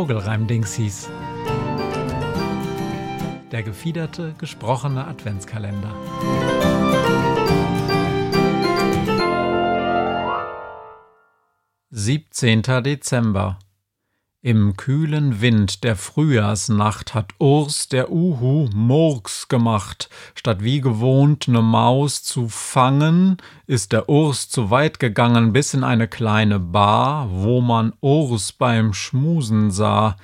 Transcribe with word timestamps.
Vogelreim-Dingsies. 0.00 1.10
Der 3.52 3.62
gefiederte, 3.62 4.34
gesprochene 4.38 5.06
Adventskalender. 5.06 5.94
Siebzehnter 11.90 12.80
Dezember 12.80 13.58
im 14.42 14.74
kühlen 14.74 15.42
Wind 15.42 15.84
der 15.84 15.96
Frühjahrsnacht 15.96 17.12
hat 17.12 17.34
Urs 17.38 17.88
der 17.88 18.10
Uhu 18.10 18.70
Murks 18.74 19.48
gemacht. 19.48 20.08
Statt 20.34 20.64
wie 20.64 20.80
gewohnt 20.80 21.46
ne 21.46 21.60
Maus 21.60 22.22
zu 22.22 22.48
fangen, 22.48 23.36
ist 23.66 23.92
der 23.92 24.08
Urs 24.08 24.48
zu 24.48 24.70
weit 24.70 24.98
gegangen 24.98 25.52
bis 25.52 25.74
in 25.74 25.84
eine 25.84 26.08
kleine 26.08 26.58
Bar, 26.58 27.28
wo 27.30 27.60
man 27.60 27.92
Urs 28.00 28.52
beim 28.52 28.94
Schmusen 28.94 29.70
sah. 29.70 30.16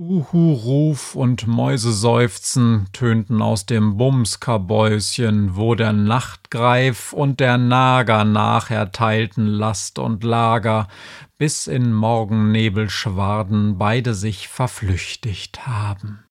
Uhu-Ruf 0.00 1.16
und 1.16 1.48
Mäuseseufzen 1.48 2.86
tönten 2.92 3.42
aus 3.42 3.66
dem 3.66 3.96
Bumskabäuschen, 3.96 5.56
wo 5.56 5.74
der 5.74 5.92
Nachtgreif 5.92 7.12
und 7.12 7.40
der 7.40 7.58
Nager 7.58 8.24
nachher 8.24 8.92
teilten 8.92 9.48
Last 9.48 9.98
und 9.98 10.22
Lager, 10.22 10.86
bis 11.36 11.66
in 11.66 11.92
Morgennebelschwaden 11.92 13.76
beide 13.76 14.14
sich 14.14 14.46
verflüchtigt 14.46 15.66
haben. 15.66 16.27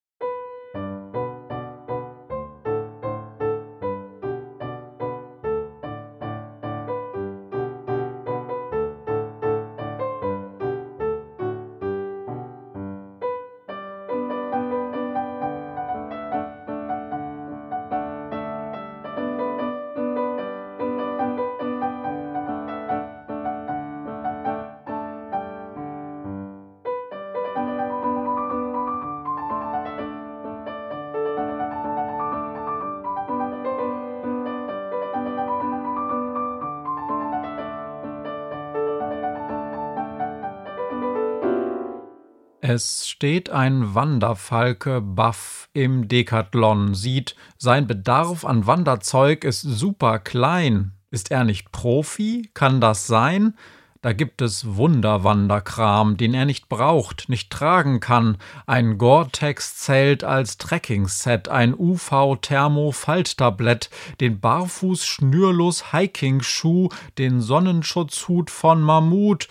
Es 42.62 43.08
steht 43.08 43.52
ein 43.52 43.94
Wanderfalke 43.94 45.00
baff 45.00 45.70
im 45.74 46.08
Dekathlon, 46.08 46.96
sieht, 46.96 47.36
sein 47.60 47.86
Bedarf 47.86 48.46
an 48.46 48.66
Wanderzeug 48.66 49.44
ist 49.44 49.62
super 49.62 50.18
klein. 50.18 50.94
Ist 51.12 51.30
er 51.30 51.44
nicht 51.44 51.72
Profi? 51.72 52.50
Kann 52.56 52.82
das 52.82 53.06
sein? 53.06 53.54
Da 54.02 54.14
gibt 54.14 54.42
es 54.42 54.76
Wunderwanderkram, 54.76 56.18
den 56.18 56.34
er 56.34 56.46
nicht 56.46 56.68
braucht, 56.68 57.30
nicht 57.30 57.52
tragen 57.52 58.00
kann. 58.00 58.40
Ein 58.66 58.98
Gore-Tex-Zelt 58.98 60.24
als 60.24 60.58
Trekking-Set, 60.58 61.50
ein 61.50 61.76
UV-Thermo-Falttablett, 61.78 63.92
den 64.20 64.40
barfuß 64.40 65.06
schnürlos 65.06 65.92
Hiking-Schuh, 65.92 66.90
den 67.20 67.40
Sonnenschutzhut 67.40 68.50
von 68.50 68.82
Mammut 68.82 69.48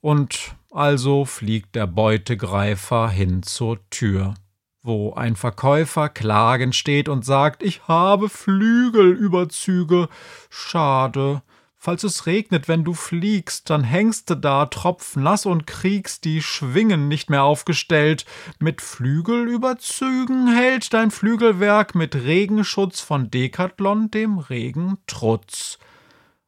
und 0.00 0.56
also 0.70 1.24
fliegt 1.24 1.74
der 1.74 1.86
Beutegreifer 1.86 3.08
hin 3.08 3.42
zur 3.42 3.78
Tür, 3.90 4.34
wo 4.82 5.14
ein 5.14 5.36
Verkäufer 5.36 6.08
klagend 6.08 6.74
steht 6.74 7.08
und 7.08 7.24
sagt, 7.24 7.62
ich 7.62 7.88
habe 7.88 8.28
Flügelüberzüge. 8.28 10.08
Schade. 10.50 11.42
Falls 11.80 12.02
es 12.02 12.26
regnet, 12.26 12.66
wenn 12.66 12.82
du 12.82 12.92
fliegst, 12.92 13.70
dann 13.70 13.84
hängst 13.84 14.28
du 14.28 14.34
da 14.34 14.66
tropfnass 14.66 15.46
und 15.46 15.68
kriegst 15.68 16.24
die 16.24 16.42
Schwingen 16.42 17.06
nicht 17.06 17.30
mehr 17.30 17.44
aufgestellt. 17.44 18.26
Mit 18.58 18.82
Flügelüberzügen 18.82 20.48
hält 20.48 20.92
dein 20.92 21.12
Flügelwerk 21.12 21.94
mit 21.94 22.16
Regenschutz 22.16 23.00
von 23.00 23.30
Decathlon 23.30 24.10
dem 24.10 24.38
Regen 24.38 24.98
Trutz. 25.06 25.78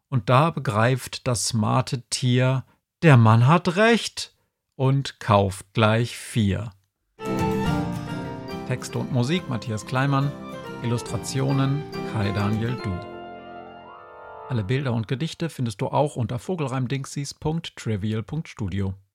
Und 0.08 0.28
da 0.28 0.50
begreift 0.50 1.28
das 1.28 1.46
smarte 1.46 2.02
Tier, 2.10 2.64
der 3.02 3.16
Mann 3.16 3.46
hat 3.46 3.76
recht 3.76 4.34
und 4.76 5.20
kauft 5.20 5.72
gleich 5.72 6.14
vier. 6.16 6.72
Texte 8.68 8.98
und 8.98 9.10
Musik 9.12 9.48
Matthias 9.48 9.86
Kleimann, 9.86 10.30
Illustrationen 10.82 11.82
Kai 12.12 12.30
Daniel 12.32 12.76
Du. 12.82 12.92
Alle 14.48 14.64
Bilder 14.64 14.92
und 14.92 15.08
Gedichte 15.08 15.48
findest 15.48 15.80
du 15.80 15.86
auch 15.86 16.16
unter 16.16 16.38
vogelreimdingsies.trivial.studio. 16.38 18.92